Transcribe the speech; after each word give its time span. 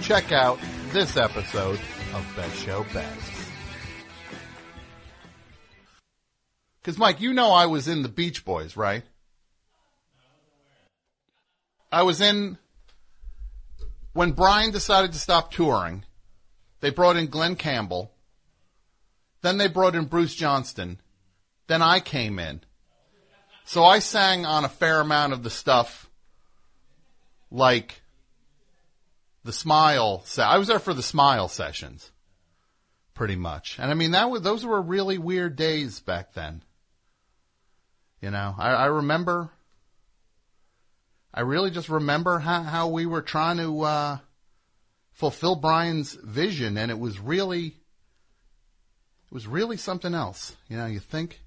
check 0.00 0.32
out 0.32 0.58
this 0.88 1.16
episode 1.16 1.78
of 2.14 2.32
Best 2.34 2.56
Show 2.56 2.84
Best. 2.92 3.32
Cause 6.82 6.96
Mike, 6.96 7.20
you 7.20 7.34
know 7.34 7.50
I 7.50 7.66
was 7.66 7.86
in 7.86 8.02
the 8.02 8.08
Beach 8.08 8.44
Boys, 8.44 8.76
right? 8.76 9.02
I 11.92 12.02
was 12.02 12.20
in, 12.20 12.56
when 14.14 14.32
Brian 14.32 14.70
decided 14.70 15.12
to 15.12 15.18
stop 15.18 15.52
touring, 15.52 16.04
they 16.80 16.90
brought 16.90 17.16
in 17.16 17.26
Glen 17.26 17.56
Campbell. 17.56 18.10
Then 19.42 19.58
they 19.58 19.68
brought 19.68 19.94
in 19.94 20.06
Bruce 20.06 20.34
Johnston. 20.34 21.00
Then 21.66 21.82
I 21.82 22.00
came 22.00 22.38
in. 22.38 22.62
So 23.64 23.84
I 23.84 23.98
sang 23.98 24.46
on 24.46 24.64
a 24.64 24.68
fair 24.68 25.00
amount 25.00 25.34
of 25.34 25.42
the 25.42 25.50
stuff 25.50 26.08
like 27.50 28.02
the 29.44 29.52
smile 29.52 30.24
I 30.38 30.58
was 30.58 30.68
there 30.68 30.78
for 30.78 30.94
the 30.94 31.02
smile 31.02 31.48
sessions 31.48 32.10
pretty 33.14 33.36
much. 33.36 33.78
And 33.78 33.90
I 33.90 33.94
mean 33.94 34.12
that 34.12 34.30
was 34.30 34.42
those 34.42 34.64
were 34.64 34.80
really 34.80 35.18
weird 35.18 35.56
days 35.56 36.00
back 36.00 36.34
then. 36.34 36.62
You 38.20 38.30
know, 38.30 38.54
I, 38.58 38.70
I 38.70 38.86
remember 38.86 39.50
I 41.32 41.42
really 41.42 41.70
just 41.70 41.88
remember 41.88 42.38
how, 42.38 42.62
how 42.62 42.88
we 42.88 43.06
were 43.06 43.22
trying 43.22 43.58
to 43.58 43.82
uh, 43.82 44.18
fulfill 45.12 45.56
Brian's 45.56 46.14
vision 46.14 46.76
and 46.76 46.90
it 46.90 46.98
was 46.98 47.18
really 47.20 47.66
it 47.66 49.34
was 49.34 49.46
really 49.46 49.76
something 49.76 50.14
else. 50.14 50.56
You 50.68 50.76
know, 50.76 50.86
you 50.86 51.00
think 51.00 51.40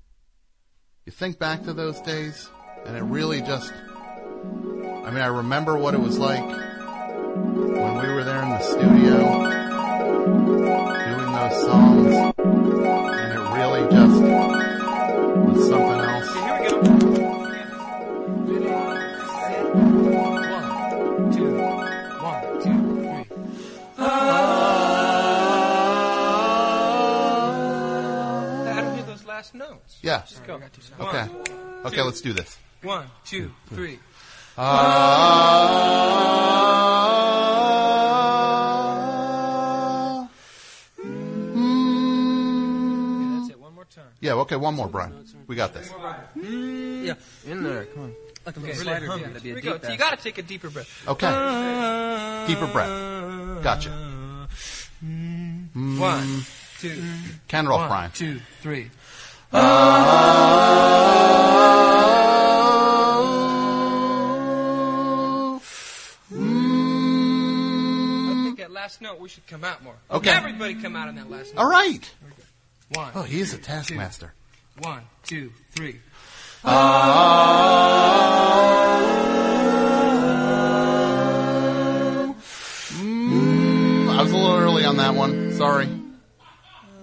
you 1.06 1.12
think 1.12 1.38
back 1.38 1.64
to 1.66 1.74
those 1.74 2.00
days 2.02 2.50
and 2.86 2.98
it 2.98 3.04
really 3.04 3.42
just 3.42 3.72
I 3.74 5.12
mean, 5.12 5.22
I 5.22 5.28
remember 5.28 5.78
what 5.78 5.94
it 5.94 6.00
was 6.00 6.18
like 6.18 6.73
when 7.94 8.08
we 8.08 8.14
were 8.14 8.24
there 8.24 8.42
in 8.42 8.50
the 8.50 8.60
studio 8.60 9.18
doing 11.10 11.32
those 11.32 11.66
songs 11.66 12.16
and 12.38 13.34
it 13.34 13.40
really 13.54 13.84
just 13.92 14.22
was 15.44 15.68
something 15.70 16.00
else. 16.02 16.34
Here 16.34 16.56
we 16.60 16.66
go. 16.68 16.78
One, 20.50 20.68
two, 21.34 21.50
one, 22.22 22.44
two, 22.64 22.80
three. 23.02 23.26
I 28.66 28.74
don't 28.76 28.94
hear 28.96 29.06
those 29.06 29.26
last 29.26 29.54
notes. 29.54 30.00
Yeah. 30.02 30.18
Let's 30.18 30.40
go. 30.40 30.60
Okay. 31.00 31.28
Okay, 31.86 32.02
let's 32.02 32.22
do 32.22 32.34
this. 32.34 32.58
one, 32.82 33.08
two, 33.26 33.52
three. 33.68 34.00
Ah. 34.58 35.74
Yeah, 44.34 44.42
okay, 44.42 44.56
one 44.56 44.74
more, 44.76 44.88
Brian. 44.88 45.14
We 45.48 45.56
got 45.56 45.74
this. 45.74 45.90
Hmm. 45.90 47.04
Yeah, 47.06 47.14
in 47.46 47.64
there. 47.64 47.86
Come 47.86 48.04
on. 48.04 48.14
Like 48.46 48.58
a 48.58 48.60
Okay, 48.60 48.68
little 48.74 48.84
really 48.84 48.84
slider. 48.84 49.06
hum. 49.08 49.22
That'd 49.22 49.44
be 49.44 49.50
Here 49.50 49.54
a 49.54 49.56
we 49.56 49.62
go. 49.62 49.78
deep 49.78 49.92
You 49.92 49.98
got 49.98 50.18
to 50.18 50.24
take 50.24 50.38
a 50.38 50.42
deeper 50.42 50.70
breath. 50.70 51.08
Okay. 51.08 52.46
Deeper 52.48 52.68
breath. 52.68 53.64
Gotcha. 53.64 53.90
Hmm. 55.00 56.00
One, 56.00 56.42
two, 56.80 57.02
Can 57.48 57.68
roll, 57.68 57.80
one, 57.80 57.88
Brian. 57.90 58.12
two, 58.12 58.40
three. 58.62 58.90
Hmm. 66.64 68.30
I 68.40 68.44
think 68.44 68.58
that 68.60 68.72
last 68.72 69.02
note 69.02 69.20
we 69.20 69.30
should 69.30 69.46
come 69.48 69.64
out 69.64 69.84
more. 69.84 69.96
Okay. 70.12 70.32
Everybody 70.32 70.76
come 70.76 70.96
out 70.96 71.08
on 71.08 71.16
that 71.16 71.30
last 71.30 71.54
note. 71.54 71.62
All 71.62 71.70
right. 71.70 72.10
One, 72.96 73.12
Oh, 73.16 73.24
he 73.24 73.40
is 73.40 73.54
a 73.54 73.58
taskmaster. 73.58 74.34
one, 74.80 75.04
two, 75.24 75.52
three. 75.72 76.00
Mm, 82.92 84.10
I 84.18 84.22
was 84.22 84.32
a 84.32 84.36
little 84.38 84.56
early 84.58 84.86
on 84.86 84.98
that 84.98 85.16
one. 85.16 85.54
Sorry. 85.54 85.88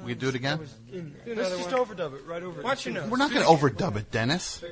We 0.05 0.13
could 0.13 0.19
do 0.19 0.29
it 0.29 0.35
again? 0.35 0.59
Let's 1.27 1.51
just 1.57 1.71
overdub 1.71 2.15
it 2.15 2.27
right 2.27 2.43
over. 2.43 2.63
Watch 2.63 2.87
your 2.87 2.95
nose. 2.95 3.11
We're 3.11 3.17
not 3.19 3.33
going 3.33 3.43
to 3.45 3.49
overdub 3.51 3.97
it, 3.97 4.11
Dennis. 4.11 4.63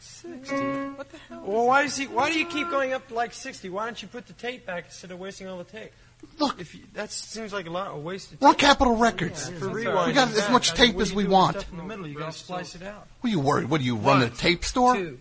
60. 0.00 0.56
What 0.96 1.10
the 1.10 1.18
hell? 1.28 1.42
Well, 1.44 1.66
why 1.66 1.82
does 1.82 1.96
he? 1.96 2.06
Why 2.06 2.30
do 2.32 2.38
you 2.38 2.46
keep 2.46 2.68
going 2.70 2.92
up 2.92 3.06
to 3.08 3.14
like 3.14 3.32
sixty? 3.32 3.68
Why 3.68 3.84
don't 3.86 4.00
you 4.02 4.08
put 4.08 4.26
the 4.26 4.32
tape 4.32 4.66
back 4.66 4.86
instead 4.86 5.10
of 5.12 5.18
wasting 5.20 5.46
all 5.48 5.58
the 5.58 5.64
tape? 5.64 5.92
Look, 6.38 6.60
If 6.60 6.74
you, 6.74 6.82
that 6.94 7.10
seems 7.12 7.52
like 7.52 7.66
a 7.66 7.70
lot 7.70 7.88
of 7.88 8.02
wasted 8.02 8.40
we're. 8.40 8.54
Capitol 8.54 8.96
Records. 8.96 9.48
For 9.50 9.66
rewinding 9.66 10.06
We 10.06 10.12
got 10.12 10.28
as 10.28 10.40
back, 10.40 10.50
much 10.52 10.72
I 10.72 10.84
mean, 10.84 10.92
tape 10.92 11.00
as 11.00 11.12
we 11.12 11.22
you 11.22 11.28
do 11.28 11.32
with 11.34 11.40
want. 11.40 11.66
In 11.70 11.76
the 11.76 11.82
middle, 11.84 12.06
you 12.06 12.18
gotta 12.18 12.32
splice 12.32 12.74
it 12.74 12.82
out. 12.82 13.06
What 13.20 13.28
are 13.28 13.30
you 13.30 13.40
worried? 13.40 13.68
What 13.68 13.80
do 13.80 13.86
you 13.86 13.96
run 13.96 14.22
a 14.22 14.30
tape 14.30 14.64
store? 14.64 14.94
Two. 14.94 15.18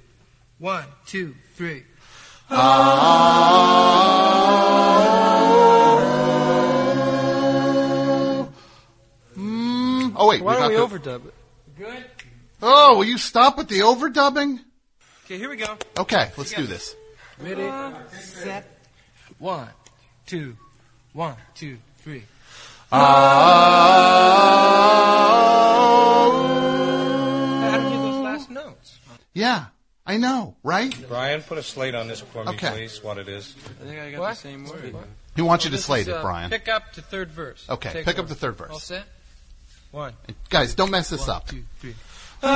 One, 0.60 0.86
two, 1.06 1.36
three. 1.56 1.84
Mm, 9.38 10.14
oh 10.16 10.28
wait, 10.28 10.42
Why 10.42 10.54
we 10.54 10.60
got 10.60 10.70
don't 10.70 10.92
we 10.92 10.98
the, 11.00 11.10
overdub 11.10 11.26
it? 11.28 11.34
Good. 11.78 12.06
Oh, 12.62 12.98
will 12.98 13.06
you 13.06 13.18
stop 13.18 13.58
with 13.58 13.68
the 13.70 13.80
overdubbing? 13.80 14.60
Okay, 15.26 15.38
here 15.38 15.50
we 15.50 15.56
go. 15.56 15.78
Okay, 15.98 16.32
let's 16.38 16.54
do 16.54 16.68
this. 16.68 16.96
Ready, 17.40 17.68
set. 18.20 18.68
One, 19.40 19.70
two, 20.28 20.58
one, 21.14 21.36
two, 21.56 21.78
three. 22.00 22.24
I 27.64 27.78
don't 27.78 27.92
hear 27.92 28.00
those 28.00 28.20
last 28.24 28.50
notes. 28.50 28.98
Yeah, 29.34 29.66
I 30.06 30.18
know, 30.18 30.56
right? 30.64 30.94
Brian, 31.08 31.42
put 31.42 31.58
a 31.58 31.64
slate 31.64 31.96
on 31.96 32.08
this 32.08 32.20
for 32.22 32.44
me, 32.44 32.52
Okay. 32.52 32.70
please. 32.72 33.02
What 33.04 33.18
it 33.18 33.28
is? 33.30 33.56
I 33.82 33.86
think 33.86 34.00
I 34.00 34.12
got 34.12 34.20
What? 34.22 34.30
the 34.32 34.36
same 34.36 34.66
word. 34.66 34.96
He 35.36 35.42
wants 35.42 35.64
you 35.66 35.70
to 35.72 35.78
This 35.78 35.86
slate 35.86 36.02
is, 36.02 36.08
it, 36.10 36.16
uh, 36.16 36.22
Brian. 36.22 36.50
Pick 36.50 36.68
up 36.68 36.92
to 36.94 37.02
third 37.02 37.32
verse. 37.32 37.66
Okay, 37.70 37.92
Take 37.94 38.06
pick 38.06 38.16
up 38.18 38.26
one. 38.26 38.30
the 38.30 38.36
third 38.36 38.58
verse. 38.58 38.72
All 38.72 38.80
set? 38.80 39.04
One, 39.92 40.14
Guys, 40.50 40.74
don't 40.76 40.90
mess 40.92 41.10
this 41.10 41.28
one, 41.28 41.38
up. 41.38 41.48
two, 41.48 41.64
three. 41.80 41.96
Oh, 42.44 42.50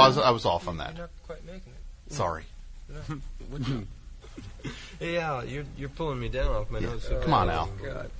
I 0.00 0.06
was 0.08 0.18
I 0.18 0.30
was 0.30 0.44
off 0.44 0.68
on 0.68 0.76
that. 0.78 0.92
You're 0.96 1.02
not 1.02 1.10
quite 1.26 1.44
making 1.44 1.72
it. 1.72 2.12
Sorry. 2.12 2.44
Hey, 4.98 5.18
Al, 5.18 5.44
you're 5.44 5.64
you're 5.76 5.88
pulling 5.90 6.18
me 6.18 6.28
down 6.28 6.48
off 6.54 6.70
my 6.70 6.80
nose. 6.80 7.04
so 7.04 7.20
Come 7.22 7.32
on. 7.32 7.48
Al. 7.48 7.66
God. 7.82 8.10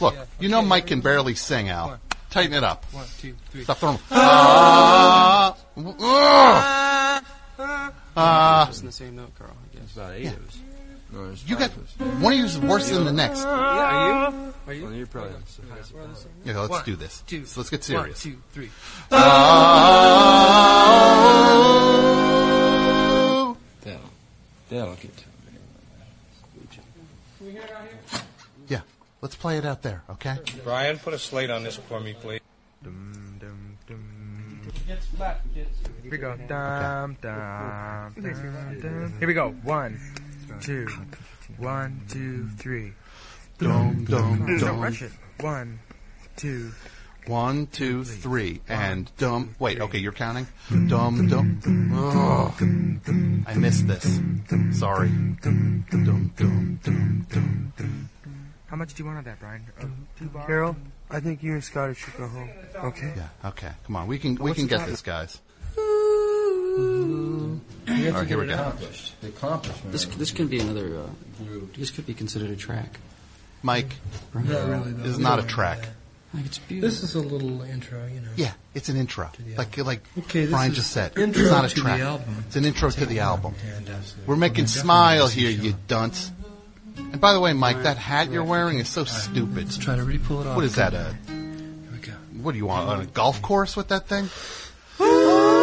Look, 0.00 0.14
Yeah, 0.14 0.24
you 0.38 0.48
know 0.48 0.58
okay, 0.60 0.68
Mike 0.68 0.86
can 0.86 1.00
barely 1.00 1.34
sing, 1.34 1.68
Al. 1.68 1.88
One. 1.88 1.98
Tighten 2.30 2.52
it 2.54 2.62
up. 2.62 2.84
One, 2.92 3.04
two, 3.18 3.34
three. 3.50 3.64
Stop 3.64 3.78
throwing. 3.78 3.98
Ah, 4.12 5.56
ugh. 5.76 7.24
Ah, 8.16 8.66
Just 8.68 8.80
in 8.82 8.86
the 8.86 8.92
same 8.92 9.16
note, 9.16 9.32
Carl. 9.36 9.50
I 9.50 9.76
guess. 9.76 9.92
About 9.96 10.12
eight 10.12 10.26
of 10.26 10.46
us. 10.48 10.58
No, 11.10 11.26
there's 11.26 11.48
you 11.48 11.56
got 11.56 11.70
five 11.70 11.78
of 11.78 12.00
us. 12.00 12.22
one 12.22 12.32
of 12.34 12.38
you 12.38 12.44
is 12.44 12.58
worse 12.58 12.90
than 12.90 13.04
the 13.04 13.12
next. 13.12 13.40
Yeah, 13.40 13.48
are 13.48 14.30
you? 14.30 14.54
Are 14.66 14.72
you? 14.74 14.84
Well, 14.84 14.92
you're 14.92 15.06
probably 15.06 15.32
on 15.34 15.42
the 15.68 15.72
highest 15.74 15.94
of. 15.94 16.26
Yeah, 16.44 16.58
let's 16.60 16.70
One, 16.70 16.84
do 16.84 16.96
this. 16.96 17.22
two, 17.26 17.46
So 17.46 17.60
let's 17.60 17.70
get 17.70 17.82
serious. 17.82 18.22
two, 18.22 18.36
three. 18.52 18.70
Ah, 22.30 23.54
That'll, 23.82 24.00
that'll 24.68 24.94
get 24.96 25.16
to 25.16 25.24
me. 25.24 25.28
Yeah, 28.68 28.80
let's 29.20 29.34
play 29.34 29.58
it 29.58 29.64
out 29.64 29.82
there, 29.82 30.02
okay? 30.10 30.36
Brian, 30.64 30.98
put 30.98 31.14
a 31.14 31.18
slate 31.18 31.50
on 31.50 31.62
this 31.62 31.76
for 31.76 32.00
me, 32.00 32.14
please. 32.14 32.40
Gets 34.86 35.06
flat, 35.06 35.42
kids. 35.54 35.68
Here 36.02 36.10
we 36.10 36.16
go. 36.16 36.34
Dum, 36.48 37.16
dum, 37.20 38.14
dum, 38.16 38.80
dum. 38.80 39.14
Here 39.18 39.28
we 39.28 39.34
go. 39.34 39.50
One, 39.62 40.00
two, 40.62 40.86
one, 41.58 42.00
two, 42.08 42.48
three. 42.56 42.92
Dum, 43.58 44.04
dum, 44.04 44.46
Don't 44.46 44.58
dum. 44.58 44.80
rush 44.80 45.02
it. 45.02 45.12
One, 45.40 45.80
two. 46.36 46.72
One, 47.26 47.66
two, 47.66 48.04
three, 48.04 48.62
and 48.66 49.10
dum. 49.18 49.54
Wait, 49.58 49.78
okay, 49.78 49.98
you're 49.98 50.12
counting? 50.12 50.46
Dum, 50.70 51.28
dum. 51.28 51.60
Ugh. 51.94 52.54
I 53.46 53.54
missed 53.54 53.86
this. 53.86 54.20
Sorry. 54.78 55.08
Dum, 55.42 55.84
dum, 55.90 56.32
dum, 56.34 56.80
dum. 56.82 58.08
How 58.68 58.76
much 58.76 58.94
do 58.94 59.02
you 59.02 59.06
want 59.06 59.18
of 59.18 59.24
that, 59.24 59.40
Brian? 59.40 59.64
Uh, 59.80 59.86
two 60.18 60.26
bars? 60.26 60.46
Carol, 60.46 60.76
I 61.10 61.20
think 61.20 61.42
you 61.42 61.52
and 61.54 61.64
Scotty 61.64 61.94
should 61.94 62.16
go 62.16 62.28
home. 62.28 62.50
Okay. 62.76 63.12
Yeah, 63.16 63.48
okay. 63.48 63.70
Come 63.86 63.96
on, 63.96 64.06
we 64.06 64.18
can 64.18 64.34
we 64.36 64.52
can 64.54 64.66
get 64.66 64.86
this, 64.86 65.00
guys. 65.02 65.40
You 65.76 67.60
have 67.86 67.88
All 67.88 67.94
right, 67.94 68.12
to 68.12 68.12
here 68.12 68.24
get 68.28 68.38
we 68.38 68.46
go. 68.46 68.52
accomplished. 68.54 69.20
The 69.22 69.28
accomplishment. 69.28 69.92
This 69.92 70.04
this 70.04 70.30
can 70.32 70.48
be 70.48 70.60
another. 70.60 70.98
Uh, 71.00 71.06
this 71.76 71.90
could 71.90 72.06
be 72.06 72.14
considered 72.14 72.50
a 72.50 72.56
track. 72.56 72.98
Mike, 73.62 73.94
Right? 74.32 74.46
this 74.46 75.06
is 75.08 75.18
not 75.18 75.38
a 75.40 75.42
track. 75.42 75.88
Like 76.34 76.44
it's 76.44 76.58
beautiful. 76.58 76.88
This 76.90 77.02
is 77.02 77.14
a 77.14 77.20
little 77.20 77.62
intro, 77.62 78.06
you 78.06 78.20
know. 78.20 78.28
Yeah, 78.36 78.52
it's 78.74 78.88
an 78.90 78.96
intro. 78.98 79.30
Like 79.56 79.78
like 79.78 80.02
Okay, 80.18 80.42
this 80.42 80.50
Brian 80.50 80.70
is 80.72 80.76
just 80.76 80.90
said. 80.92 81.16
intro 81.16 81.42
It's 81.42 81.50
not 81.50 81.64
a 81.64 81.68
to 81.68 81.74
the 81.74 81.80
track. 81.80 82.00
album. 82.00 82.44
It's 82.46 82.56
an 82.56 82.64
intro 82.66 82.90
to 82.90 83.06
the 83.06 83.20
album. 83.20 83.54
And, 83.76 83.88
uh, 83.88 83.94
We're 84.26 84.36
making 84.36 84.66
smile 84.66 85.26
here, 85.28 85.50
you 85.50 85.74
dunce. 85.88 86.30
And 87.12 87.20
by 87.20 87.32
the 87.32 87.40
way, 87.40 87.52
Mike, 87.52 87.82
that 87.82 87.96
hat 87.96 88.30
you're 88.30 88.44
wearing 88.44 88.78
is 88.78 88.88
so 88.88 89.04
stupid. 89.04 89.56
Let's 89.56 89.76
try 89.78 89.96
to 89.96 90.02
really 90.04 90.18
pull 90.18 90.40
it 90.40 90.46
off. 90.46 90.56
What 90.56 90.64
is 90.64 90.74
that? 90.76 90.94
A 90.94 91.14
Here 91.26 91.88
we 91.92 91.98
go. 91.98 92.12
what 92.42 92.52
do 92.52 92.58
you 92.58 92.66
want 92.66 92.88
on 92.88 93.00
a 93.00 93.06
golf 93.06 93.40
course 93.42 93.76
with 93.76 93.88
that 93.88 94.06
thing? 94.08 94.28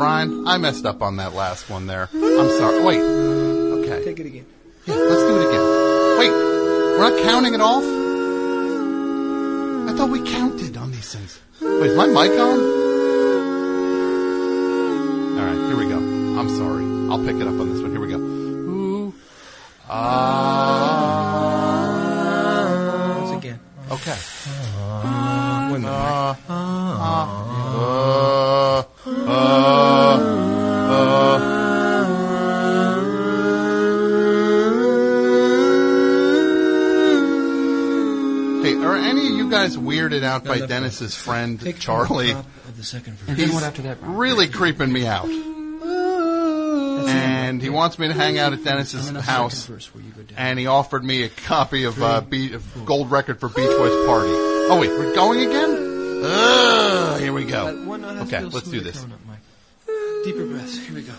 Brian, 0.00 0.48
I 0.48 0.56
messed 0.56 0.86
up 0.86 1.02
on 1.02 1.16
that 1.16 1.34
last 1.34 1.68
one 1.68 1.86
there. 1.86 2.08
I'm 2.14 2.48
sorry. 2.48 2.82
Wait. 2.82 3.02
Okay. 3.02 4.02
Take 4.02 4.18
it 4.20 4.24
again. 4.24 4.46
Yeah, 4.86 4.94
let's 4.94 5.22
do 5.24 5.38
it 5.38 5.46
again. 5.46 5.64
Wait, 6.18 6.30
we're 6.30 7.10
not 7.10 7.22
counting 7.22 7.52
it 7.52 7.60
off? 7.60 7.84
I 9.90 9.92
thought 9.94 10.08
we 10.08 10.22
counted 10.22 10.78
on 10.78 10.90
these 10.90 11.12
things. 11.12 11.38
Wait, 11.60 11.90
is 11.90 11.96
my 11.98 12.06
mic 12.06 12.30
on? 12.40 12.58
Alright, 15.38 15.68
here 15.68 15.76
we 15.76 15.86
go. 15.86 15.98
I'm 15.98 16.48
sorry. 16.48 16.86
I'll 17.12 17.22
pick 17.22 17.36
it 17.36 17.46
up 17.46 17.60
on 17.60 17.68
this 17.70 17.82
one. 17.82 17.90
Here 17.90 18.00
we 18.00 18.08
go. 18.08 18.16
Ooh. 18.16 19.14
Ah. 19.86 20.79
Hey, 38.62 38.74
are 38.76 38.96
any 38.96 39.26
of 39.28 39.32
you 39.34 39.50
guys 39.50 39.76
weirded 39.76 40.22
out 40.22 40.44
by 40.44 40.58
no, 40.58 40.66
Dennis's 40.66 41.14
friend 41.14 41.58
Take 41.60 41.78
Charlie? 41.78 42.32
top 42.32 42.44
of 42.68 42.76
the 42.76 42.84
second 42.84 43.14
verse. 43.14 43.28
and 43.30 43.38
then 43.38 43.52
what 43.54 43.62
after 43.62 43.82
that, 43.82 44.00
Brian? 44.00 44.16
Really 44.16 44.48
creeping 44.48 44.92
me 44.92 45.06
out. 45.06 45.28
And 47.08 47.60
he 47.62 47.70
wants 47.70 47.98
me 47.98 48.06
to 48.08 48.14
hang 48.14 48.38
out 48.38 48.52
at 48.52 48.62
Dennis's 48.62 49.08
And 49.08 49.16
then 49.16 49.22
a 49.22 49.26
house. 49.26 49.58
second 49.58 49.74
verse 49.74 49.94
where 49.94 50.04
you 50.04 50.10
go 50.10 50.22
down. 50.22 50.38
And 50.38 50.58
he 50.58 50.66
offered 50.66 51.02
me 51.04 51.22
a 51.22 51.28
copy 51.28 51.84
of 51.84 52.00
uh, 52.02 52.20
Be- 52.20 52.52
of 52.52 52.84
Gold 52.84 53.10
Record 53.10 53.40
for 53.40 53.48
Beach 53.48 53.56
Boys 53.56 54.06
Party. 54.06 54.30
Oh 54.32 54.78
wait, 54.80 54.90
we're 54.90 55.14
going 55.14 55.40
again? 55.40 56.20
Ugh, 56.22 57.20
here 57.20 57.32
we 57.32 57.44
go. 57.44 57.74
one 57.86 58.02
note 58.02 58.16
has 58.16 58.28
Okay, 58.28 58.38
to 58.40 58.48
let's 58.48 58.66
do 58.66 58.72
smoother 58.72 58.84
this. 58.90 59.00
coming 59.00 59.14
up, 59.14 59.20
Mike. 59.26 59.38
Deeper 60.24 60.44
breaths. 60.46 60.78
Here 60.78 60.94
we 60.94 61.02
go. 61.02 61.14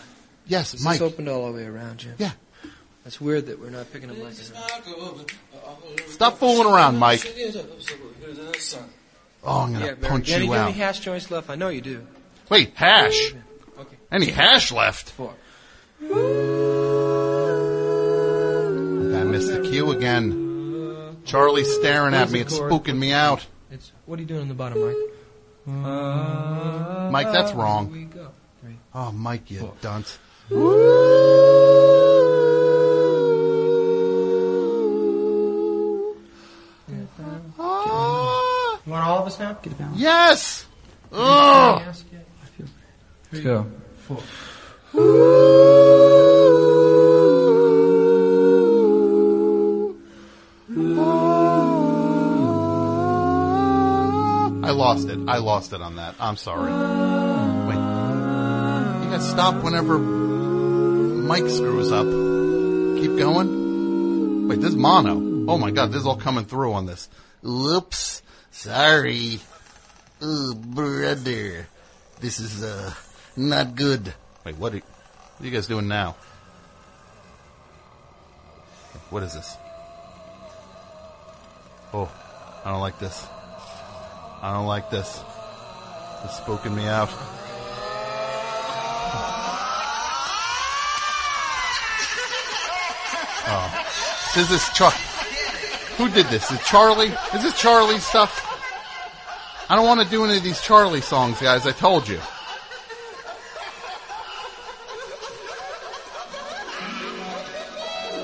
Yes, 0.47 0.73
This 0.73 0.83
Mike. 0.83 0.95
is 0.97 1.01
opened 1.01 1.27
all 1.27 1.47
the 1.51 1.57
way 1.57 1.65
around, 1.65 1.97
Jim. 1.99 2.13
Yeah. 2.19 2.31
That's 3.03 3.19
weird 3.19 3.47
that 3.47 3.59
we're 3.59 3.71
not 3.71 3.91
picking 3.91 4.11
up 4.11 4.17
Mike. 4.17 4.33
Stop 6.07 6.37
fooling 6.37 6.71
around, 6.71 6.97
Mike. 6.97 7.25
Oh, 9.43 9.61
I'm 9.61 9.73
gonna 9.73 9.85
Yeah, 9.85 9.95
punch 9.99 10.29
you 10.29 10.37
do 10.37 10.43
you 10.45 10.51
have 10.51 10.61
out. 10.61 10.67
any 10.69 10.77
hash 10.77 10.99
joints 10.99 11.31
left? 11.31 11.49
I 11.49 11.55
know 11.55 11.69
you 11.69 11.81
do. 11.81 12.05
Wait, 12.49 12.73
hash? 12.75 13.33
Okay. 13.79 13.95
Any 14.11 14.27
hash 14.27 14.71
left? 14.71 15.09
Four. 15.11 15.33
I 16.03 16.05
missed 19.23 19.51
the 19.51 19.61
cue 19.69 19.91
again. 19.91 21.17
Charlie's 21.25 21.73
staring 21.75 22.13
at 22.13 22.29
me. 22.29 22.41
It's 22.41 22.57
spooking 22.57 22.97
me 22.97 23.13
out. 23.13 23.45
It's 23.71 23.91
what 24.05 24.19
are 24.19 24.21
you 24.21 24.27
doing 24.27 24.41
on 24.41 24.47
the 24.47 24.53
bottom, 24.53 24.79
Mike? 24.85 24.95
Mike, 27.11 27.31
that's 27.33 27.51
wrong. 27.53 27.91
we 27.91 28.03
go. 28.05 28.27
Three. 28.61 28.77
Oh, 28.93 29.11
Mike, 29.11 29.49
you 29.49 29.73
dunce. 29.81 30.19
Ah, 37.59 38.79
You 38.85 38.91
want 38.91 39.05
all 39.05 39.19
of 39.19 39.27
us 39.27 39.39
now? 39.39 39.53
Get 39.61 39.73
it 39.73 39.79
down. 39.79 39.93
yes! 39.95 40.65
Ugh. 41.11 41.81
Let's 43.31 43.43
go. 43.43 43.67
I 54.63 54.71
lost 54.73 55.07
it. 55.09 55.19
I 55.27 55.37
lost 55.37 55.73
it 55.73 55.81
on 55.81 55.95
that. 55.95 56.15
I'm 56.19 56.37
sorry. 56.37 56.71
Wait. 56.71 57.75
You 59.03 59.09
gotta 59.11 59.23
stop 59.23 59.63
whenever 59.63 59.97
Mike 59.97 61.47
screws 61.49 61.91
up. 61.91 62.05
Keep 62.05 63.17
going. 63.17 64.47
Wait, 64.47 64.61
this 64.61 64.69
is 64.71 64.75
mono. 64.75 65.15
Oh 65.51 65.57
my 65.57 65.71
god, 65.71 65.91
this 65.91 66.01
is 66.01 66.05
all 66.07 66.17
coming 66.17 66.45
through 66.45 66.73
on 66.73 66.85
this. 66.85 67.09
Oops. 67.45 68.21
Sorry. 68.51 69.39
Oh, 70.21 70.53
brother. 70.53 71.67
This 72.19 72.39
is, 72.39 72.63
uh, 72.63 72.93
not 73.35 73.75
good. 73.75 74.13
Wait, 74.45 74.57
what 74.57 74.73
are, 74.73 74.77
what 74.77 75.41
are 75.41 75.45
you 75.45 75.51
guys 75.51 75.67
doing 75.67 75.87
now? 75.87 76.15
What 79.09 79.23
is 79.23 79.33
this? 79.33 79.57
Oh, 81.93 82.09
I 82.63 82.71
don't 82.71 82.79
like 82.79 82.99
this. 82.99 83.27
I 84.41 84.53
don't 84.53 84.67
like 84.67 84.89
this. 84.89 85.21
It's 86.23 86.39
spooking 86.39 86.75
me 86.75 86.85
out. 86.85 87.09
Oh. 93.53 94.37
Is 94.37 94.47
this 94.47 94.69
Char? 94.69 94.93
Who 95.97 96.09
did 96.09 96.25
this? 96.27 96.51
Is 96.51 96.63
Charlie? 96.65 97.13
Is 97.33 97.43
this 97.43 97.59
Charlie 97.59 97.99
stuff? 97.99 98.47
I 99.69 99.75
don't 99.75 99.85
want 99.85 100.01
to 100.01 100.09
do 100.09 100.25
any 100.25 100.37
of 100.37 100.43
these 100.43 100.61
Charlie 100.61 101.01
songs, 101.01 101.39
guys. 101.39 101.65
I 101.65 101.71
told 101.71 102.07
you. 102.07 102.19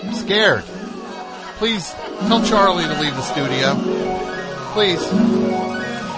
I'm 0.04 0.14
scared. 0.14 0.64
Please 1.58 1.92
tell 2.28 2.44
Charlie 2.46 2.84
to 2.84 3.00
leave 3.00 3.16
the 3.16 3.22
studio. 3.22 3.76
Please. 4.74 5.02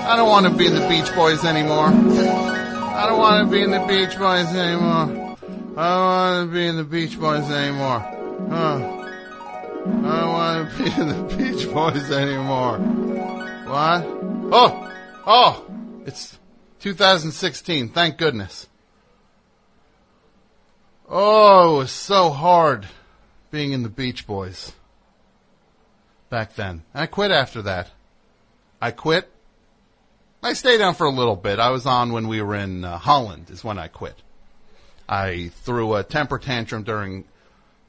I 0.09 0.15
don't 0.15 0.27
want 0.27 0.47
to 0.47 0.51
be 0.51 0.65
in 0.65 0.73
the 0.73 0.87
Beach 0.87 1.13
Boys 1.13 1.45
anymore. 1.45 1.87
I 1.89 3.05
don't 3.07 3.19
want 3.19 3.45
to 3.45 3.51
be 3.51 3.61
in 3.61 3.69
the 3.71 3.85
Beach 3.87 4.17
Boys 4.17 4.47
anymore. 4.47 5.37
I 5.77 5.89
don't 5.89 6.05
want 6.05 6.49
to 6.49 6.53
be 6.53 6.65
in 6.65 6.75
the 6.75 6.83
Beach 6.83 7.19
Boys 7.19 7.49
anymore. 7.51 7.99
Huh. 8.49 8.98
I 9.85 10.19
don't 10.19 10.33
want 10.33 10.71
to 10.71 10.77
be 10.83 11.01
in 11.01 11.07
the 11.07 11.35
Beach 11.35 11.71
Boys 11.71 12.11
anymore. 12.11 12.77
What? 12.77 14.03
Oh! 14.51 14.93
Oh! 15.25 15.65
It's 16.05 16.37
2016. 16.79 17.89
Thank 17.89 18.17
goodness. 18.17 18.67
Oh, 21.07 21.75
it 21.75 21.77
was 21.77 21.91
so 21.91 22.29
hard 22.29 22.87
being 23.51 23.71
in 23.71 23.83
the 23.83 23.89
Beach 23.89 24.27
Boys 24.27 24.73
back 26.29 26.55
then. 26.55 26.83
I 26.93 27.05
quit 27.05 27.31
after 27.31 27.61
that. 27.63 27.89
I 28.81 28.91
quit. 28.91 29.29
I 30.43 30.53
stayed 30.53 30.81
on 30.81 30.93
for 30.93 31.05
a 31.05 31.11
little 31.11 31.35
bit. 31.35 31.59
I 31.59 31.69
was 31.69 31.85
on 31.85 32.11
when 32.11 32.27
we 32.27 32.41
were 32.41 32.55
in 32.55 32.83
uh, 32.83 32.97
Holland 32.97 33.49
is 33.49 33.63
when 33.63 33.79
I 33.79 33.87
quit. 33.87 34.15
I 35.07 35.51
threw 35.63 35.95
a 35.95 36.03
temper 36.03 36.37
tantrum 36.37 36.83
during 36.83 37.25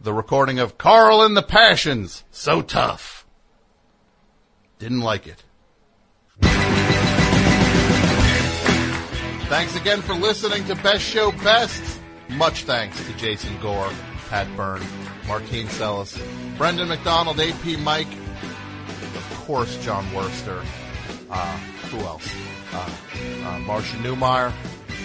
the 0.00 0.12
recording 0.12 0.58
of 0.58 0.78
Carl 0.78 1.22
and 1.22 1.36
the 1.36 1.42
Passions. 1.42 2.24
So 2.30 2.62
tough. 2.62 3.26
Didn't 4.78 5.00
like 5.00 5.26
it. 5.26 5.44
Thanks 9.48 9.76
again 9.76 10.00
for 10.00 10.14
listening 10.14 10.64
to 10.66 10.74
Best 10.76 11.02
Show 11.02 11.32
Best. 11.32 12.00
Much 12.30 12.64
thanks 12.64 13.04
to 13.04 13.12
Jason 13.14 13.60
Gore, 13.60 13.90
Pat 14.28 14.46
Byrne, 14.56 14.82
Martine 15.26 15.66
Sellis, 15.66 16.16
Brendan 16.56 16.88
McDonald, 16.88 17.40
AP 17.40 17.78
Mike, 17.80 18.06
of 18.06 19.42
course 19.44 19.76
Jon 19.84 20.04
Wurster, 20.10 20.64
uh, 21.28 21.56
who 21.90 21.98
else? 21.98 22.32
Uh, 22.72 22.88
uh, 23.44 23.58
Marcia 23.58 23.96
Newmeyer, 23.96 24.52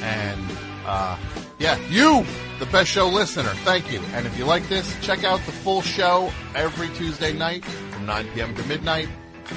and 0.04 0.40
uh, 0.86 1.18
yeah, 1.60 1.78
you, 1.90 2.26
the 2.60 2.66
Best 2.68 2.90
Show 2.90 3.08
listener. 3.08 3.50
Thank 3.64 3.92
you. 3.92 4.02
And 4.14 4.26
if 4.26 4.38
you 4.38 4.46
like 4.46 4.68
this, 4.68 4.96
check 5.02 5.24
out 5.24 5.40
the 5.46 5.52
full 5.52 5.82
show 5.82 6.32
every 6.54 6.90
Tuesday 6.90 7.34
night 7.34 7.64
from 7.66 8.06
9 8.06 8.28
p.m. 8.34 8.56
to 8.56 8.64
midnight 8.64 9.10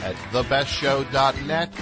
at 0.03 0.15
thebestshow.net 0.33 1.73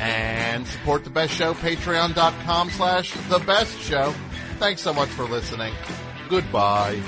and 0.00 0.66
support 0.66 1.04
the 1.04 1.10
best 1.10 1.32
show 1.32 1.54
patreon.com 1.54 2.70
slash 2.70 3.12
the 3.28 3.38
best 3.40 3.76
show 3.80 4.14
thanks 4.58 4.80
so 4.80 4.92
much 4.92 5.08
for 5.08 5.24
listening 5.24 5.74
goodbye 6.28 7.00